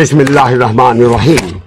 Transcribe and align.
بسم 0.00 0.18
اللہ 0.18 0.40
الرحمن 0.40 1.00
الرحیم۔ 1.00 1.58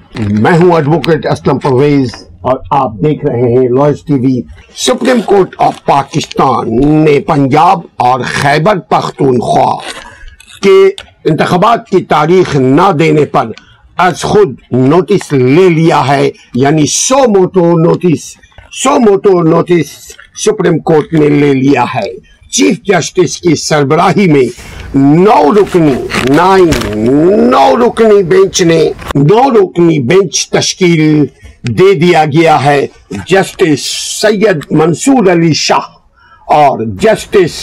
میں 0.42 0.52
ہوں 0.52 0.72
ایڈوکیٹ 0.74 1.26
اسلم 1.26 1.60
پرویز 1.60 2.10
اور 2.42 2.58
آپ 2.72 2.92
دیکھ 2.94 3.26
رہے 3.26 3.42
ہیں 3.42 3.70
Lewis 3.70 4.04
T 4.04 4.14
V 4.14 4.42
supreme 4.76 5.22
court 5.22 5.56
of 5.58 5.86
Pakistan 5.86 6.76
نے 7.06 7.20
پنجاب 7.20 7.80
اور 7.96 8.20
خیبر 8.26 8.80
پختونخوا 8.80 9.72
کے 10.62 10.88
انتخابات 11.26 11.90
کی 11.90 12.04
تاریخ 12.04 12.56
نہ 12.56 12.92
دینے 13.00 13.26
پر 13.26 13.52
از 13.98 14.22
خود 14.22 14.56
نوٹس 14.72 15.34
لے 15.34 15.70
لیا 15.70 16.08
ہے۔ 16.08 16.30
یعنی 16.54 16.86
suo 16.86 17.40
motu 17.40 17.80
notice 17.80 18.36
suo 18.84 19.00
motu 19.00 19.44
notice 19.44 20.14
Supreme 20.46 20.80
Court 20.80 21.14
نے 21.14 21.30
لے 21.30 21.54
لیا 21.54 21.84
ہے۔ 21.96 22.38
چیف 22.52 22.78
جسٹس 22.84 23.42
کی 23.42 23.56
سربراہی 23.56 24.32
میں 24.32 24.77
نو 24.98 25.42
رکنی 25.54 25.94
نائن 26.30 26.70
نو 27.50 27.66
رکنی 27.78 28.22
بینچ 28.24 28.62
نے 28.62 28.80
نو 29.16 29.42
رکنی 29.52 29.98
بینچ 30.04 30.50
تشکیل 30.50 31.26
دے 31.70 31.94
دیا 31.94 32.24
گیا 32.26 32.64
ہے۔ 32.64 32.86
جسٹس 33.28 33.86
سید 34.22 34.66
منصور 34.72 35.32
علی 35.32 35.54
شاہ 35.56 35.88
اور 36.54 36.80
جسٹس 37.02 37.56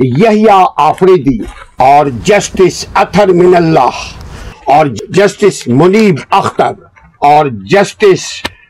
یحییٰ 0.00 0.62
آفریدی 0.78 1.38
اور 1.84 2.06
جسٹس 2.24 2.84
اتھر 2.94 3.32
من 3.32 3.56
اللہ 3.56 3.98
اور 4.66 4.86
جسٹس 5.10 5.66
منیب 5.72 6.16
اختر 6.32 6.72
اور 7.26 7.46
جسٹس 7.70 8.24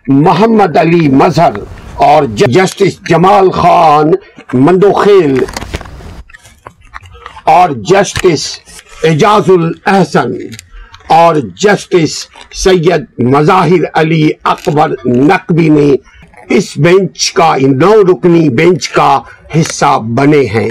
محمد 0.08 0.76
علی 0.76 1.08
مظہر 1.14 1.58
اور 2.06 2.24
جسٹس 2.36 2.98
جمال 3.08 3.50
خان 3.52 4.10
مندوخیل 4.54 5.38
اور 7.48 7.70
جسٹس 7.76 8.46
اعجاز 9.04 9.50
الاحسن 9.50 10.32
اور 11.08 11.34
جسٹس 11.56 12.26
سید 12.54 13.04
مظاہر 13.18 13.84
علی 13.94 14.28
اکبر 14.44 14.90
نقبی 15.04 15.68
نے 15.68 15.90
اس 16.48 16.72
بینچ 16.76 17.32
کا 17.32 17.56
نو 17.60 17.94
رکنی 18.02 18.48
بینچ 18.48 18.88
کا 18.88 19.20
حصہ 19.56 19.98
بنے 19.98 20.42
ہیں۔ 20.54 20.70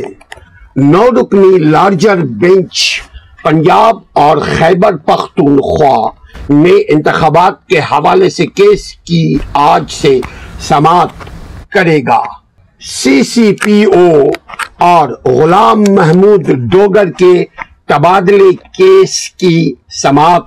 نو 0.75 1.05
رکنی 1.21 1.57
لارجر 1.57 2.15
بینچ 2.15 3.01
پنجاب 3.43 3.95
اور 4.13 4.37
خیبر 4.37 4.95
پختونخوا 4.95 6.11
میں 6.49 6.79
انتخابات 6.89 7.67
کے 7.67 7.79
حوالے 7.79 8.29
سے 8.29 8.45
کیس 8.45 8.93
کی 8.93 9.37
آج 9.53 9.91
سے 9.91 10.19
سماعت 10.59 11.09
کرے 11.71 11.99
گا۔ 12.07 12.21
سی 12.81 13.23
سی 13.23 13.53
پی 13.63 13.83
او 13.83 14.07
اور 14.77 15.09
غلام 15.25 15.83
محمود 15.89 16.49
ڈوگر 16.71 17.11
کے 17.11 17.45
تبادلے 17.85 18.55
کیس 18.77 19.29
کی 19.29 19.73
سماعت 20.01 20.41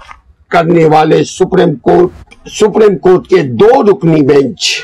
کرنے 0.49 0.85
والے 0.85 1.25
سپریم 1.25 1.75
کورٹ 1.75 2.35
سپریم 2.51 2.99
کورٹ 2.99 3.27
کے 3.27 3.37
دو 3.37 3.83
رکنی 3.83 4.23
بینچ۔ 4.23 4.81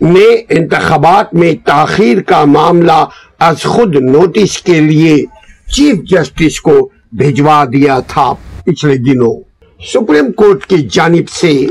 نے 0.00 0.24
انتخابات 0.48 1.34
میں 1.34 1.52
تاخیر 1.66 2.22
کا 2.22 2.44
معاملہ 2.44 3.04
از 3.38 3.62
خود 3.62 3.96
نوٹس 3.96 4.62
کے 4.62 4.80
لیے 4.80 5.24
چیف 5.72 5.94
جسٹس 6.10 6.60
کو 6.60 6.88
بھیجوا 7.12 7.64
دیا 7.64 7.98
تھا 8.08 8.32
پچھلے 8.64 8.96
دنوں۔ 8.96 9.34
سپریم 9.94 10.32
کورٹ 10.32 10.66
کی 10.66 10.88
جانب 10.90 11.28
سے، 11.28 11.66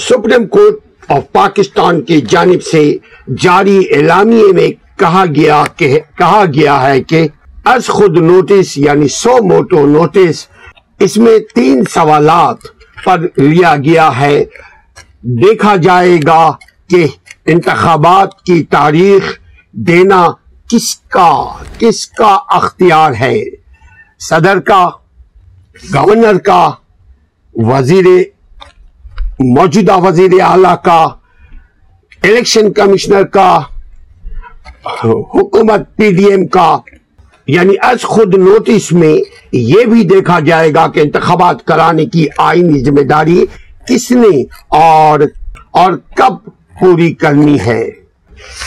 سپریم 0.00 0.46
کورٹ 0.46 0.74
آف 1.08 1.32
پاکستان 1.32 2.02
کی 2.02 2.20
جانب 2.20 2.62
سے 2.62 2.96
جاری 3.38 3.78
اعلامیے 3.90 4.52
میں 4.52 4.83
کہا 4.98 5.24
گیا 5.36 5.64
کہ 5.76 6.00
کہا 6.18 6.44
گیا 6.54 6.90
ہے 6.90 7.02
کہ 7.02 7.28
از 7.64 7.86
خود 7.86 8.18
نوٹس 8.18 8.78
یعنی 8.78 9.08
سو 9.08 9.44
موٹو 9.44 9.86
نوٹس 9.86 10.46
اس 10.98 11.16
میں 11.16 11.38
تین 11.54 11.84
سوالات 11.90 12.56
پر 13.04 13.20
لیا 13.36 13.76
گیا 13.76 14.20
ہے۔ 14.20 14.44
دیکھا 15.22 15.76
جائے 15.76 16.16
گا 16.26 16.50
کہ 16.88 17.06
انتخابات 17.46 18.42
کی 18.42 18.64
تاریخ 18.64 19.38
دینا 19.72 20.26
کس 20.68 20.96
کا 20.96 21.58
کس 21.78 22.06
کا 22.06 22.38
اختیار 22.48 23.12
ہے۔ 23.20 23.42
صدر 24.20 24.60
کا 24.60 24.88
گورنر 25.94 26.38
کا، 26.38 26.70
وزیر 27.54 28.04
موجودہ 29.40 29.96
وزیر 29.98 30.40
اعلی 30.40 30.74
کا 30.84 31.02
الیکشن 32.22 32.72
کمشنر 32.72 33.24
کا 33.24 33.60
حکومت 35.04 35.96
پی 35.96 36.12
ڈی 36.12 36.24
ایم 36.24 36.46
کا 36.46 36.78
یعنی 37.46 37.74
از 37.80 38.02
خود 38.02 38.34
نوٹس 38.34 38.92
میں 38.92 39.16
یہ 39.52 39.84
بھی 39.84 40.04
دیکھا 40.04 40.40
جائے 40.40 40.74
گا 40.74 40.86
کہ 40.88 41.00
انتخابات 41.00 41.64
کرانے 41.64 42.06
کی 42.06 42.26
آئینی 42.38 42.80
ذمہ 42.80 43.00
داری 43.00 43.46
کس 43.88 44.10
نے 44.10 44.42
اور 44.68 45.20
اور 45.70 45.92
کب 46.14 46.50
پوری 46.80 47.14
کرنی 47.14 47.56
ہے۔ 47.66 47.90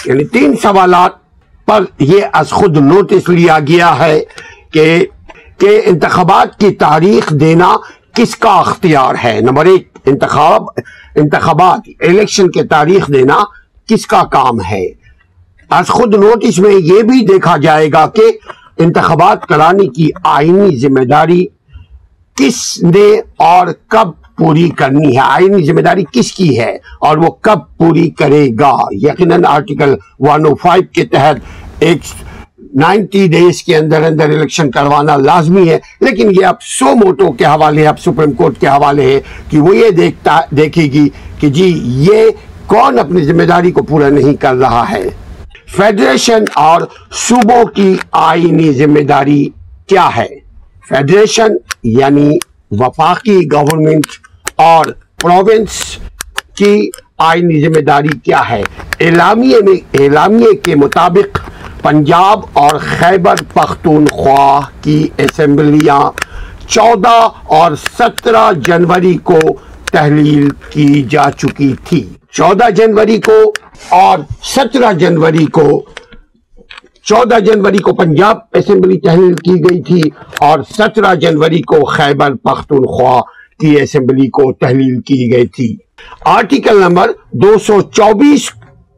یعنی 0.05 0.23
تین 0.23 0.55
سوالات 0.61 1.11
پر 1.65 1.83
یہ 1.99 2.21
از 2.33 2.49
خود 2.49 2.77
نوٹس 2.77 3.29
لیا 3.29 3.59
گیا 3.59 3.99
ہے 3.99 4.23
کہ 4.71 5.05
کہ 5.57 5.81
انتخابات 5.85 6.59
کی 6.59 6.71
تاریخ 6.71 7.33
دینا 7.39 7.75
کس 8.13 8.35
کا 8.35 8.51
اختیار 8.51 9.15
ہے۔ 9.23 9.39
نمبر 9.41 9.65
ایک، 9.65 9.87
انتخاب، 10.05 10.63
انتخابات، 11.15 11.89
الیکشن 11.99 12.51
کے 12.51 12.63
تاریخ 12.63 13.07
دینا 13.07 13.37
کس 13.87 14.07
کا 14.07 14.23
کام 14.23 14.61
ہے۔ 14.61 15.06
از 15.69 15.87
خود 15.87 16.15
نوٹس 16.15 16.59
میں 16.59 16.71
یہ 16.71 17.01
بھی 17.03 17.25
دیکھا 17.25 17.55
جائے 17.57 17.91
گا 17.93 18.05
کہ 18.15 18.21
انتخابات 18.77 19.45
کرانے 19.47 19.87
کی 19.87 20.09
آئینی 20.23 20.77
ذمہ 20.79 21.03
داری 21.03 21.45
کس 22.37 22.57
نے 22.83 23.09
اور 23.37 23.67
کب 23.87 24.11
پوری 24.37 24.69
کرنی 24.69 25.15
ہے؟ 25.15 25.21
آئینی 25.21 25.63
ذمہ 25.65 25.81
داری 25.81 26.03
کس 26.11 26.31
کی 26.31 26.59
ہے 26.59 26.77
اور 26.99 27.17
وہ 27.17 27.29
کب 27.41 27.59
پوری 27.77 28.09
کرے 28.09 28.47
گا؟ 28.59 28.71
یقیناً 29.03 29.45
آرٹیکل 29.47 29.95
ون 30.19 30.45
او 30.45 30.53
فائیو 30.55 30.83
کے 30.93 31.05
تحت 31.05 31.83
ایک 31.83 32.13
نائنٹی 32.75 33.27
ڈیز 33.27 33.63
کے 33.63 33.75
اندر 33.77 34.03
اندر 34.03 34.29
الیکشن 34.29 34.71
کروانا 34.71 35.15
لازمی 35.17 35.69
ہے، 35.69 35.79
لیکن 36.01 36.31
یہ 36.31 36.45
اب 36.45 36.61
سو 36.61 36.95
موٹو 36.95 37.31
کے 37.31 37.45
حوالے، 37.45 37.87
اب 37.87 37.99
سپریم 37.99 38.31
کورٹ 38.31 38.59
کے 38.59 38.67
حوالے 38.67 39.11
ہے 39.13 39.19
کہ 39.49 39.59
وہ 39.59 39.75
یہ 39.77 39.89
دیکھتا، 39.97 40.39
دیکھے 40.57 40.83
گی 40.83 41.07
کہ 41.39 41.49
جی 41.49 41.69
یہ 42.09 42.29
کون 42.67 42.99
اپنی 42.99 43.23
ذمہ 43.23 43.43
داری 43.43 43.71
کو 43.71 43.83
پورا 43.83 44.09
نہیں 44.09 44.33
کر 44.41 44.55
رہا 44.55 44.89
ہے۔ 44.89 45.07
فیڈریشن 45.75 46.43
اور 46.53 46.81
صوبوں 47.11 47.65
کی 47.65 47.97
آئینی 48.11 48.71
ذمہ 48.73 48.99
داری 48.99 49.49
کیا 49.87 50.09
ہے؟ 50.15 50.27
فیڈریشن 50.89 51.47
یعنی 51.83 52.37
وفاقی 52.71 53.45
گورنمنٹ 53.45 54.05
اور 54.55 54.85
پروونس 55.17 55.97
کی 56.55 56.89
آئینی 57.17 57.61
ذمہ 57.61 57.81
داری 57.81 58.19
کیا 58.23 58.49
ہے؟ 58.49 58.61
اعلامیے 58.99 59.59
میں 59.61 60.01
اعلامیے 60.03 60.55
کے 60.55 60.75
مطابق 60.75 61.39
پنجاب 61.81 62.39
اور 62.53 62.71
خیبر 62.79 63.35
پختونخوا 63.53 64.59
کی 64.81 65.07
اسمبلیاں 65.17 66.01
چودہ 66.67 67.29
اور 67.43 67.71
سترہ 67.99 68.51
جنوری 68.53 69.17
کو 69.23 69.39
تحلیل 69.91 70.49
کی 70.69 71.03
جا 71.09 71.31
چکی 71.37 71.73
تھی۔ 71.83 72.09
چودہ 72.31 72.69
جنوری 72.69 73.17
کو 73.17 73.53
اور 73.89 74.19
سترہ 74.45 74.91
جنوری 74.93 75.45
کو، 75.45 75.69
چودہ 77.05 77.39
جنوری 77.39 77.77
کو 77.77 77.93
پنجاب 77.93 78.37
اسمبلی 78.53 78.99
تحلیل 78.99 79.33
کی 79.35 79.53
گئی 79.59 79.81
تھی 79.81 80.01
اور 80.39 80.59
سترہ 80.69 81.13
جنوری 81.15 81.61
کو 81.61 81.83
خیبر 81.85 82.35
پختونخوا 82.43 83.19
کی 83.59 83.79
اسمبلی 83.81 84.27
کو 84.29 84.51
تحلیل 84.53 84.99
کی 85.01 85.31
گئی 85.33 85.47
تھی۔ 85.47 85.75
آرٹیکل 86.25 86.79
نمبر 86.79 87.11
دو 87.43 87.57
سو 87.65 87.81
چوبیس 87.81 88.49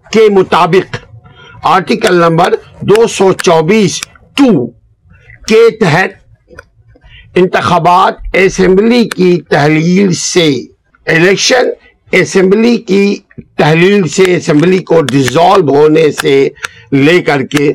کے 0.06 0.28
مطابق، 0.30 0.98
آرٹیکل 1.66 2.20
نمبر 2.20 2.56
دو 2.82 3.08
سو 3.08 3.32
چوبیس 3.34 4.02
ٹو 4.38 4.66
کے 5.48 5.70
تحت 5.78 7.38
انتخابات 7.38 8.38
اسمبلی 8.38 9.04
کی 9.10 9.40
تحلیل 9.50 10.12
سے، 10.14 10.48
الیکشن 11.08 11.70
اسمبلی 12.12 12.76
کی 12.78 13.16
تحلیل 13.60 14.08
سے 14.08 14.36
اسمبلی 14.38 14.78
کو 14.78 15.02
ڈیزالو 15.02 15.76
ہونے 15.76 16.12
سے 16.12 16.50
لے 16.92 17.22
کر 17.22 17.42
کے 17.42 17.74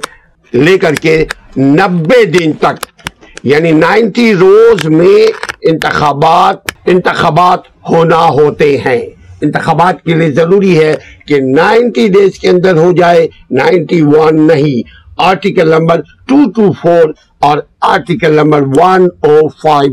لے 0.53 0.79
کر 0.79 0.95
کے 0.95 1.25
نبے 1.57 2.25
دن 2.25 2.53
تک۔ 2.53 3.03
یعنی 3.43 3.71
نائنٹی 3.71 4.35
روز 4.35 4.87
میں 4.87 5.27
انتخابات 5.63 6.57
انتخابات 6.87 7.61
ہونا 7.89 8.29
ہوتے 8.29 8.79
ہیں۔ 8.87 9.01
انتخابات 9.41 10.03
کے 10.03 10.15
لیے 10.15 10.31
ضروری 10.31 10.79
ہے 10.79 10.97
کہ 11.27 11.41
نائنٹی 11.41 12.09
ڈیز 12.09 12.39
کے 12.39 12.49
اندر 12.49 12.77
ہو 12.77 12.93
جائے، 12.93 13.29
نائنٹی 13.51 14.03
ون 14.03 14.47
نہیں۔ 14.47 14.89
Article 15.19 15.69
number 15.69 16.01
two 16.27 16.51
two 16.51 16.73
four 16.73 17.13
اور 17.39 17.59
article 17.81 18.33
number 18.35 18.63
one 18.63 19.09
O 19.21 19.49
five 19.49 19.93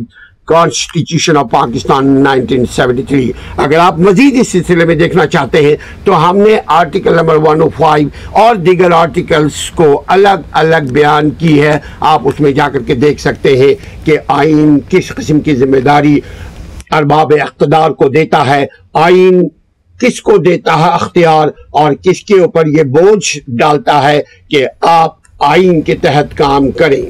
constitution 0.52 1.38
of 1.38 1.46
Pakistan 1.52 2.24
nineteen 2.24 2.66
seventy 2.76 3.04
three 3.04 3.32
اگر 3.58 3.78
آپ 3.78 4.00
مزید 4.00 4.38
اس 4.42 4.48
سلسلے 4.48 4.86
میں 4.86 4.96
دیکھنا 4.96 5.26
چاہتے 5.26 5.62
ہیں، 5.62 5.76
تو 6.06 6.30
ہم 6.30 6.38
نے 6.38 6.60
article 6.66 7.16
number 7.16 7.36
one 7.36 7.62
O 7.62 7.70
five 7.70 8.08
اور 8.32 8.56
دیگر 8.56 8.92
آرٹیکلز 8.92 9.72
کو 9.72 10.04
الگ 10.08 10.42
الگ 10.52 10.92
بیان 10.92 11.30
کی 11.30 11.62
ہے۔ 11.62 11.78
آپ 12.00 12.28
اس 12.28 12.40
میں 12.40 12.52
جا 12.52 12.70
کر 12.70 12.80
کے 12.80 12.96
دیکھ 12.96 13.22
سکتے 13.22 13.58
ہیں 13.58 13.74
کہ 14.06 14.18
آئین 14.28 14.80
کس 14.90 15.08
قسم 15.08 15.40
کی 15.40 15.56
ذمہ 15.56 15.78
داری 15.78 16.20
ارباب 16.92 17.34
اقتدار 17.42 17.92
کو 17.92 18.10
دیتا 18.10 18.46
ہے۔ 18.46 18.66
آئین 18.94 19.42
کس 20.02 20.22
کو 20.22 20.38
دیتا 20.38 20.80
ہے 20.80 20.90
اختیار 20.90 21.48
اور 21.72 21.94
کس 21.94 22.24
کے 22.24 22.40
اوپر 22.40 22.68
یہ 22.68 22.84
بوجھ 22.84 23.40
ڈالتا 23.48 24.12
ہے 24.12 24.22
کہ 24.50 24.66
آپ 24.82 25.16
آئین 25.40 25.82
کے 25.82 25.96
تحت 25.96 26.38
کام 26.38 26.72
کریں۔ 26.72 27.06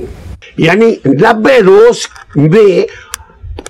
یعنی 0.57 0.95
نبے 1.05 1.61
روز 1.61 1.97
میں 2.35 2.87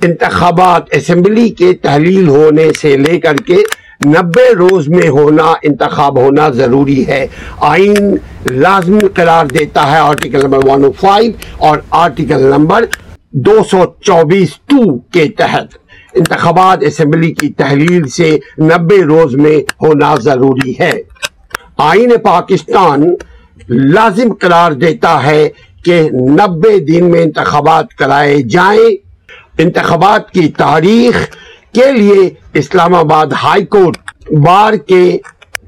انتخابات 0.03 0.83
اسمبلی 0.91 1.49
کے 1.49 1.73
تحلیل 1.73 2.27
ہونے 2.27 2.73
سے 2.81 2.97
لے 2.97 3.19
کر 3.19 3.35
کے 3.35 3.57
نبے 4.05 4.55
روز 4.55 4.87
میں 4.87 5.09
ہونا 5.09 5.53
انتخاب 5.63 6.19
ہونا 6.19 6.49
ضروری 6.49 7.07
ہے۔ 7.07 7.27
آئین 7.57 8.15
لازمی 8.51 8.99
قرار 9.13 9.45
دیتا 9.45 9.91
ہے 9.91 9.97
آرٹیکل 9.97 10.41
نمبر 10.43 10.57
105 10.57 11.31
اور 11.57 11.77
آرٹیکل 11.89 12.41
نمبر 12.41 12.85
دو 13.31 13.57
سو 13.71 13.83
چوبیس 14.01 14.49
ٹو 14.65 14.97
کے 14.97 15.27
تحت۔ 15.27 15.67
انتخابات 16.13 16.77
اسمبلی 16.81 17.31
کی 17.31 17.49
تحلیل 17.49 18.07
سے 18.07 18.37
نبے 18.59 19.03
روز 19.03 19.35
میں 19.35 19.57
ہونا 19.85 20.15
ضروری 20.15 20.73
ہے۔ 20.79 21.01
آئین 21.77 22.11
پاکستان 22.23 23.15
لازم 23.69 24.33
قرار 24.33 24.71
دیتا 24.71 25.23
ہے 25.23 25.49
کہ 25.85 26.01
نبے 26.13 26.79
دن 26.79 27.05
میں 27.11 27.21
انتخابات 27.21 27.93
کرائے 27.93 28.41
جائیں۔ 28.41 29.10
انتخابات 29.57 30.31
کی 30.31 30.47
تاریخ 30.47 31.25
کے 31.73 31.91
لیے 31.91 32.29
اسلام 32.53 32.95
آباد 32.95 33.27
ہائی 33.43 33.65
کورٹ، 33.65 33.97
بار 34.31 34.73
کے 34.73 35.17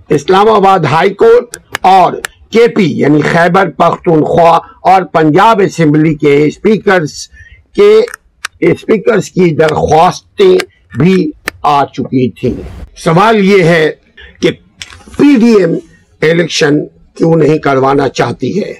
اسلام 0.09 0.50
آباد 0.50 0.80
ہائی 0.80 1.13
کورٹ 1.13 1.57
اور 1.81 2.13
کے 2.50 2.68
پی 2.68 2.85
یعنی 3.00 3.21
خیبر، 3.21 3.69
پختونخوا 3.69 4.57
اور 4.81 5.01
پنجاب 5.03 5.62
اسمبلی 5.65 6.13
کے 6.15 6.44
اسپیکرز 6.45 7.13
کے 7.75 7.91
اسپیکرز 8.59 9.30
کی 9.30 9.56
درخواستیں 9.56 10.57
بھی 11.00 11.31
آ 11.62 11.86
چکی 11.86 12.29
تھیں۔ 12.29 12.53
سوال 12.97 13.44
یہ 13.45 13.63
ہے 13.63 13.91
کہ 14.41 14.51
پی 15.18 15.36
ڈی 15.39 15.53
ایم 15.53 15.74
الیکشن 16.21 16.86
کیوں 17.15 17.36
نہیں 17.36 17.57
کروانا 17.57 18.09
چاہتی 18.09 18.63
ہے؟ 18.63 18.74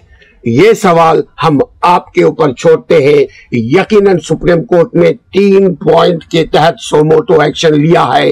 یہ 0.46 0.74
سوال 0.74 1.22
ہم 1.44 1.60
آپ 1.82 2.14
کے 2.14 2.24
اوپر 2.24 2.54
چھوڑتے 2.54 2.96
ہیں۔ 2.96 3.26
یقیناً 3.52 4.18
سپریم 4.20 4.64
کورٹ 4.64 4.96
نے 4.96 5.14
تین 5.34 5.76
پوائنٹ 5.76 6.24
کے 6.26 6.46
تحت 6.46 6.74
سوموٹو 6.82 7.42
ایکشن 7.42 7.82
لیا 7.82 8.06
ہے۔ 8.16 8.32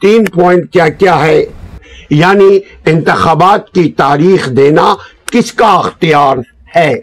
تین 0.00 0.24
پوائنٹ 0.24 0.72
کیا 0.72 0.88
کیا 0.88 1.26
ہے؟ 1.26 1.44
یعنی 2.10 2.58
انتخابات 2.86 3.70
کی 3.70 3.92
تاریخ 3.96 4.50
دینا 4.56 4.94
کس 5.32 5.52
کا 5.52 5.72
اختیار 5.72 6.36
ہے؟ 6.76 6.94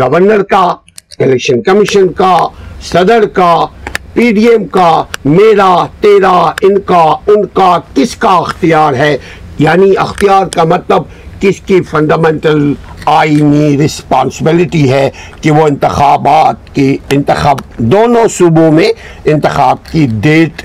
گورنر 0.00 0.42
کا 0.42 0.74
الیکشن 1.18 1.62
کمیشن 1.62 2.12
کا، 2.12 2.48
صدر 2.82 3.26
کا 3.26 3.66
پی 4.12 4.32
ڈی 4.32 4.48
ایم 4.48 4.64
کا، 4.64 5.04
میرا، 5.24 5.86
تیرا، 6.00 6.50
ان 6.60 6.80
کا 6.80 7.16
ان 7.26 7.46
کا 7.46 7.78
کس 7.94 8.16
کا 8.16 8.30
اختیار 8.30 8.94
ہے؟ 8.94 9.16
یعنی 9.58 9.92
اختیار 9.96 10.46
کا 10.46 10.64
مطلب 10.64 11.02
کس 11.40 11.60
کی 11.60 11.82
فنڈامنٹل 11.82 12.72
آئینی 13.06 13.84
رسپانسبلٹی 13.84 14.90
ہے 14.92 15.10
کہ 15.40 15.50
وہ 15.50 15.66
انتخابات 15.66 16.74
کی 16.74 16.96
انتخاب 17.10 17.56
دونوں 17.78 18.28
صوبوں 18.28 18.72
میں 18.72 18.88
انتخاب 19.24 19.76
کی 19.92 20.06
ڈیٹ 20.20 20.62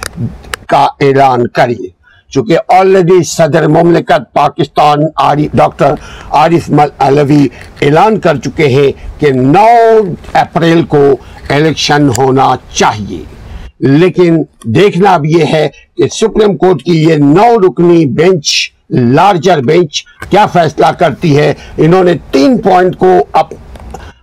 کا 0.68 0.88
اعلان 1.00 1.48
کری 1.48 1.88
چونکہ 2.30 2.58
آلریڈی 2.68 3.24
صدر 3.24 3.68
مملکت 3.68 4.34
پاکستان 4.34 5.00
ڈاکٹر 5.54 5.94
عارف 6.30 6.72
علوی 7.00 7.48
اعلان 7.82 8.20
کر 8.20 8.38
چکے 8.38 8.68
ہیں 8.68 8.92
کہ 9.20 9.32
نو 9.32 9.68
اپریل 10.34 10.84
کو 10.84 11.16
الیکشن 11.50 12.10
ہونا 12.18 12.56
چاہیے۔ 12.74 13.24
لیکن 13.80 14.44
دیکھنا 14.66 15.14
اب 15.14 15.26
یہ 15.26 15.44
ہے 15.54 15.68
کہ 15.98 16.08
سپریم 16.08 16.58
کورٹ 16.58 16.84
کی 16.84 17.04
یہ 17.04 17.16
نو 17.16 17.60
رکنی 17.60 18.06
بینچ 18.06 18.72
لارجر 18.92 19.58
بینچ 19.58 20.04
کیا 20.30 20.46
فیصلہ 20.46 20.86
کرتی 21.00 21.38
ہے؟ 21.38 21.54
انہوں 21.78 22.04
نے 22.04 22.14
تین 22.32 22.58
پوائنٹ 22.58 22.96
کو 22.98 23.26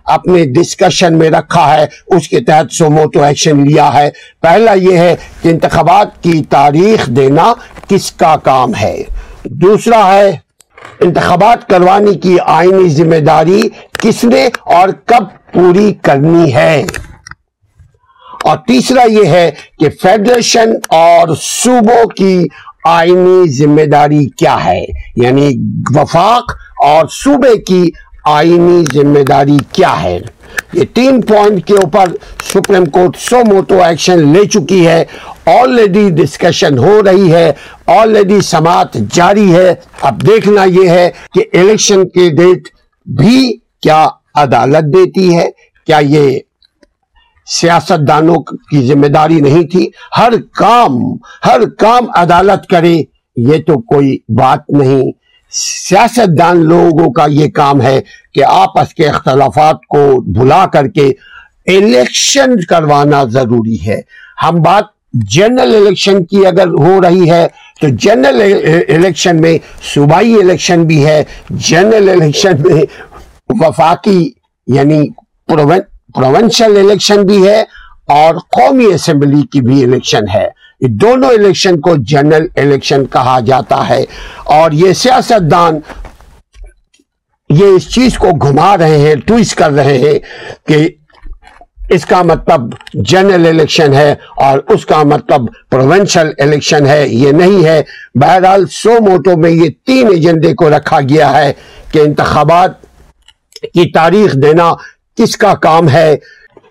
اپنے 0.05 0.45
ڈسکشن 0.45 1.17
میں 1.17 1.29
رکھا 1.29 1.75
ہے۔ 1.75 1.85
اس 2.07 2.29
کے 2.29 2.39
تحت 2.39 2.73
سوموٹو 2.73 3.23
ایکشن 3.23 3.67
لیا 3.67 3.93
ہے۔ 3.93 4.09
پہلا 4.41 4.73
یہ 4.73 4.97
ہے 4.97 5.15
کہ 5.41 5.49
انتخابات 5.49 6.23
کی 6.23 6.43
تاریخ 6.49 7.07
دینا 7.07 7.53
کس 7.87 8.11
کا 8.11 8.35
کام 8.35 8.75
ہے۔ 8.75 9.03
دوسرا 9.45 10.13
ہے 10.13 10.37
انتخابات 10.99 11.69
کروانے 11.69 12.13
کی 12.13 12.37
آئینی 12.45 12.89
ذمہ 12.89 13.15
داری 13.15 13.69
کس 13.99 14.23
نے 14.23 14.49
اور 14.59 14.89
کب 15.05 15.53
پوری 15.53 15.93
کرنی 16.01 16.53
ہے۔ 16.53 16.85
اور 18.43 18.57
تیسرا 18.57 19.03
یہ 19.11 19.25
ہے 19.25 19.51
کہ 19.79 19.89
فیڈریشن 20.01 20.69
اور 20.87 21.27
صوبوں 21.41 22.05
کی 22.05 22.45
آئینی 22.85 23.47
ذمہ 23.47 23.81
داری 23.81 24.29
کیا 24.29 24.65
ہے؟ 24.65 24.85
یعنی 25.15 25.51
وفاق 25.95 26.51
اور 26.85 27.05
صوبے 27.11 27.61
کی 27.61 27.91
آئینی 28.25 28.83
ذمہ 28.93 29.19
داری 29.19 29.57
کیا 29.71 30.03
ہے؟ 30.03 30.19
یہ 30.73 30.83
تین 30.93 31.21
پوائنٹ 31.21 31.65
کے 31.65 31.73
اوپر 31.73 32.05
Supreme 32.43 32.85
Court 32.85 33.17
suo 33.17 33.37
motu 33.53 33.83
action 33.83 34.33
لے 34.33 34.45
چکی 34.45 34.87
ہے۔ 34.87 35.05
آلریڈی 35.45 36.09
ڈسکشن 36.09 36.77
ہو 36.77 37.01
رہی 37.05 37.31
ہے۔ 37.31 37.51
آلریڈی 37.87 38.41
سماعت 38.41 38.93
جاری 38.93 39.55
ہے۔ 39.55 39.75
اب 40.01 40.27
دیکھنا 40.27 40.63
یہ 40.63 40.89
ہے 40.89 41.11
کہ 41.33 41.43
الیکشن 41.53 42.09
کے 42.09 42.29
ڈیٹ 42.29 42.67
بھی 43.05 43.57
کیا 43.81 44.07
عدالت 44.35 44.83
دیتی 44.83 45.35
ہے؟ 45.35 45.49
کیا 45.85 45.97
یہ 45.97 46.39
سیاست 47.49 48.07
دانوں 48.07 48.35
کی 48.35 48.87
ذمہ 48.87 49.07
داری 49.07 49.41
نہیں 49.41 49.63
تھی۔ 49.63 49.89
ہر 50.17 50.33
کام 50.53 50.91
ہر 51.45 51.69
کام 51.77 52.05
عدالت 52.15 52.67
کرے، 52.67 53.03
یہ 53.35 53.57
تو 53.67 53.81
کوئی 53.81 54.17
بات 54.29 54.69
نہیں۔ 54.69 55.11
سیاست 55.51 56.39
دان 56.39 56.57
لوگوں 56.57 57.11
کا 57.11 57.25
یہ 57.29 57.49
کام 57.49 57.81
ہے 57.81 58.01
کہ 58.33 58.43
آپس 58.47 58.93
کے 58.93 59.07
اختلافات 59.07 59.75
کو 59.89 60.21
بھلا 60.21 60.65
کر 60.65 60.87
کے 60.87 61.07
الیکشن 61.65 62.65
کروانا 62.69 63.23
ضروری 63.23 63.77
ہے۔ 63.87 64.01
ہم 64.43 64.61
بات 64.61 64.83
جنرل 65.13 65.75
الیکشن 65.75 66.25
کی 66.25 66.45
اگر 66.45 66.67
ہو 66.67 67.01
رہی 67.01 67.31
ہے 67.31 67.47
تو 67.81 67.87
جنرل 67.89 68.41
الیکشن 68.87 69.41
میں 69.41 69.57
صوبائی 69.93 70.33
الیکشن 70.33 70.83
بھی 70.83 71.05
ہے، 71.05 71.23
جنرل 71.49 72.09
الیکشن 72.09 72.51
میں 72.61 72.83
وفاقی 73.49 74.29
یعنی 74.67 75.07
پروونشل 76.15 76.77
الیکشن 76.77 77.21
بھی 77.21 77.47
ہے 77.47 77.61
اور 78.07 78.35
قومی 78.35 78.85
اسمبلی 78.85 79.41
کی 79.41 79.61
بھی 79.61 79.83
الیکشن 79.83 80.29
ہے۔ 80.33 80.47
دونوں 80.81 81.29
الیکشن 81.29 81.79
کو 81.79 81.95
جنرل 81.97 82.45
الیکشن 82.55 83.05
کہا 83.05 83.39
جاتا 83.39 83.89
ہے 83.89 84.03
اور 84.45 84.71
یہ 84.71 84.93
سیاستدان 84.93 85.79
یہ 87.49 87.65
اس 87.65 87.89
چیز 87.89 88.17
کو 88.17 88.29
گھما 88.31 88.77
رہے 88.77 88.97
ہیں 88.97 89.15
ٹویس 89.15 89.55
کر 89.55 89.71
رہے 89.71 89.97
ہیں 89.97 90.19
کہ 90.67 90.87
اس 91.89 92.05
کا 92.05 92.21
مطلب 92.23 92.61
جنرل 92.93 93.47
الیکشن 93.47 93.93
ہے 93.93 94.15
اور 94.35 94.59
اس 94.67 94.85
کا 94.85 95.03
مطلب 95.03 95.41
پروونشل 95.69 96.29
الیکشن 96.37 96.85
ہے، 96.85 97.07
یہ 97.07 97.31
نہیں 97.31 97.65
ہے۔ 97.65 97.81
بہرحال 98.15 98.65
سو 98.67 98.91
موٹو 99.01 99.37
میں 99.37 99.51
یہ 99.51 99.69
تین 99.85 100.07
ایجنڈے 100.07 100.53
کو 100.53 100.69
رکھا 100.69 100.99
گیا 101.01 101.37
ہے 101.37 101.53
کہ 101.91 101.99
انتخابات 101.99 102.81
کی 103.61 103.91
تاریخ 103.91 104.33
دینا 104.33 104.71
کس 105.19 105.37
کا 105.37 105.53
کام 105.53 105.89
ہے؟ 105.89 106.15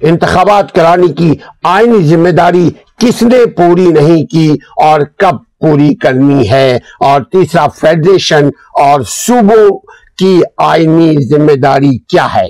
انتخابات 0.01 0.75
کرانے 0.75 1.13
کی 1.13 1.35
آئینی 1.65 2.07
ذمہ 2.07 2.29
داری 2.29 2.71
کس 2.99 3.23
نے 3.23 3.47
پوری 3.47 3.87
نہیں 3.87 4.27
کی 4.27 4.57
اور 4.77 5.01
کب 5.01 5.37
پوری 5.61 5.95
کرنی 5.95 6.51
ہے؟ 6.51 6.79
اور 7.01 7.21
تیسرا، 7.21 7.67
فیڈریشن 7.67 8.47
اور 8.75 9.01
صوبوں 9.07 9.79
کی 10.19 10.41
آئینی 10.59 11.17
ذمہ 11.29 11.57
داری 11.57 11.99
کیا 11.99 12.29
ہے؟ 12.35 12.47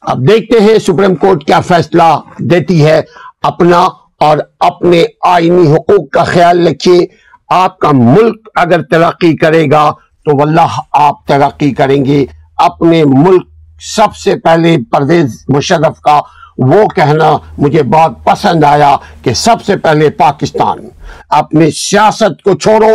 اب 0.00 0.28
دیکھتے 0.28 0.60
ہیں 0.60 0.78
سپریم 0.78 1.14
کورٹ 1.14 1.44
کیا 1.44 1.60
فیصلہ 1.60 2.20
دیتی 2.38 2.84
ہے۔ 2.84 3.00
اپنا 3.42 3.88
اور 4.20 4.38
اپنے 4.60 5.04
آئینی 5.20 5.72
حقوق 5.72 6.10
کا 6.10 6.24
خیال 6.24 6.66
رکھیے۔ 6.66 7.06
آپ 7.48 7.78
کا 7.78 7.90
ملک 7.92 8.48
اگر 8.54 8.82
ترقی 8.82 9.36
کرے 9.36 9.70
گا 9.70 9.90
تو 10.24 10.38
واللہ 10.38 10.80
آپ 10.92 11.26
ترقی 11.26 11.70
کریں 11.70 12.04
گے۔ 12.04 12.24
اپنے 12.56 13.04
ملک 13.04 13.51
سب 13.86 14.16
سے 14.16 14.34
پہلے 14.44 14.76
پرویز 14.90 15.44
مشرف 15.48 16.00
کا 16.00 16.20
وہ 16.58 16.86
کہنا 16.96 17.30
مجھے 17.58 17.82
بہت 17.82 18.22
پسند 18.24 18.64
آیا 18.64 18.96
کہ 19.22 19.32
سب 19.34 19.62
سے 19.66 19.76
پہلے 19.76 20.10
پاکستان، 20.18 20.78
اپنی 21.38 21.70
سیاست 21.70 22.42
کو 22.42 22.54
چھوڑو، 22.54 22.92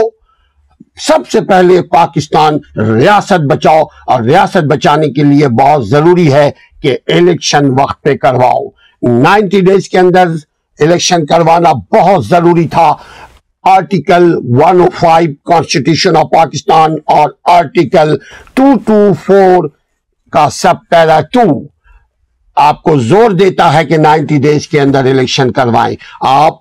سب 1.08 1.28
سے 1.32 1.42
پہلے 1.42 1.82
پاکستان 1.92 2.58
ریاست 2.78 3.46
بچاؤ، 3.50 3.82
اور 4.06 4.22
ریاست 4.22 4.64
بچانے 4.72 5.12
کے 5.14 5.24
لیے 5.24 5.48
بہت 5.62 5.88
ضروری 5.88 6.32
ہے 6.34 6.50
کہ 6.82 6.98
الیکشن 7.08 7.70
وقت 7.80 8.02
پہ 8.04 8.16
کرواؤ۔ 8.18 8.64
نائنٹی 9.02 9.62
ڈیز 9.62 9.90
کے 9.90 10.00
اندر 10.00 10.28
الیکشن 10.80 11.26
کروانا 11.26 11.72
بہت 11.94 12.26
ضروری 12.26 12.68
تھا۔ 12.68 12.92
آرٹیکل 13.66 14.32
105 14.62 15.34
کانسٹیٹیوشن 15.46 16.18
آف 16.18 16.30
پاکستان 16.32 16.96
اور 17.16 17.30
آرٹیکل 17.56 18.16
224 18.54 19.68
کا 20.38 20.50
سب 20.50 20.74
پیرا 20.90 21.20
ٹو 21.32 21.62
آپ 22.56 22.84
کو 22.84 23.00
زور 23.00 23.32
دیتا 23.32 23.74
ہے 23.74 23.86
کہ 23.86 23.98
نائنٹی 23.98 24.38
ڈیز 24.38 24.68
کے 24.68 24.82
اندر 24.82 25.00
الیکشن 25.00 25.52
کروائیں۔ 25.52 25.96
آپ 26.22 26.54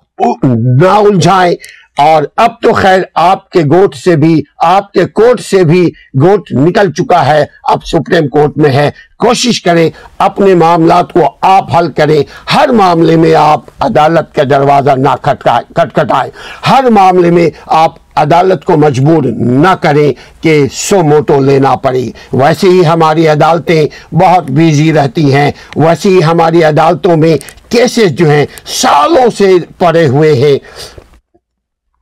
نہ 0.45 0.89
الجھائیں۔ 0.89 1.55
اور 1.99 2.23
اب 2.37 2.51
تو 2.63 2.73
خیر 2.73 3.01
آپ 3.15 3.51
کے 3.51 3.61
گوٹ 3.61 3.95
سے 3.95 4.17
بھی، 4.17 4.43
آپ 4.59 4.93
کے 4.93 5.05
کوٹ 5.05 5.41
سے 5.41 5.65
بھی 5.65 5.91
گوٹ 6.21 6.53
نکل 6.53 6.93
چکا 6.93 7.27
ہے۔ 7.27 7.45
اب 7.65 7.85
سپریم 7.87 8.29
کورٹ 8.29 8.59
میں 8.59 8.71
ہے۔ 8.71 8.91
کوشش 9.19 9.63
کریں، 9.63 9.91
اپنے 10.19 10.55
معاملات 10.55 11.13
کو 11.13 11.37
آپ 11.41 11.77
حل 11.77 11.93
کریں۔ 11.93 12.23
ہر 12.55 12.69
معاملے 12.69 13.17
میں 13.17 13.35
آپ 13.35 13.61
عدالت 13.81 14.35
کا 14.35 14.43
دروازہ 14.51 14.91
نہ 14.91 15.09
کھٹکھٹائیں۔ 15.23 16.31
ہر 16.71 16.85
معاملے 16.91 17.31
میں 17.31 17.51
آپ 17.67 18.06
عدالت 18.17 18.65
کو 18.65 18.77
مجبور 18.77 19.23
نہ 19.37 19.75
کریں 19.81 20.13
کہ 20.43 20.67
سو 20.73 21.03
موٹو 21.03 21.41
لینا 21.41 21.77
پڑے۔ 21.77 22.11
ویسے 22.33 22.69
ہی 22.69 22.87
ہماری 22.87 23.29
عدالتیں 23.29 24.15
بہت 24.15 24.51
بیزی 24.51 24.93
رہتی 24.93 25.35
ہیں۔ 25.35 25.51
ویسے 25.77 26.09
ہی 26.09 26.25
ہماری 26.25 26.63
عدالتوں 26.63 27.17
میں 27.17 27.37
کیسز 27.69 28.11
جو 28.11 28.31
ہیں 28.31 28.47
سالوں 28.67 29.31
سے 29.31 29.51
پڑے 29.79 30.07
ہوئے 30.07 30.35
ہیں۔ 30.35 30.59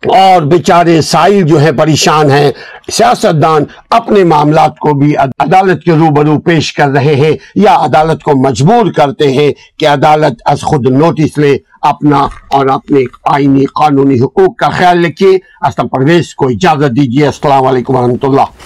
اور 0.06 0.42
بیچارے 0.42 1.02
سائل 1.02 1.42
جو 1.42 1.58
ہیں 1.58 1.72
پریشان 1.72 2.30
ہیں۔ 2.30 2.52
سیاستدان 2.92 3.64
اپنے 3.90 4.24
معاملات 4.24 4.78
کو 4.78 4.92
بھی 4.94 5.16
عدالت 5.16 5.84
کے 5.84 5.92
روبرو 5.92 6.38
پیش 6.40 6.72
کر 6.72 6.88
رہے 6.88 7.14
ہیں 7.14 7.32
یا 7.54 7.74
عدالت 7.74 8.22
کو 8.22 8.32
مجبور 8.48 8.92
کرتے 8.92 9.32
ہیں 9.32 9.52
کہ 9.78 9.86
عدالت 9.86 10.42
از 10.44 10.60
خود 10.60 10.86
نوٹس 10.86 11.38
لے 11.38 11.56
اپنا 11.82 12.26
اور 12.48 12.66
اپنے 12.66 13.00
آئینی 13.24 13.64
قانونی 13.64 14.20
حقوق 14.20 14.56
کا 14.56 14.68
خیال 14.68 15.04
رکھیے 15.04 15.38
اسلم 15.66 15.88
پرویز 15.88 16.34
کو 16.34 16.48
اجازت 16.48 16.96
دیجیے 16.96 17.26
السلام 17.26 17.66
علیکم 17.66 17.96
ورحمۃ 17.96 18.28
اللہ۔ 18.28 18.64